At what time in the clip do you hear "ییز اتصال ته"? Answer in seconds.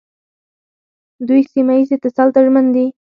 1.77-2.39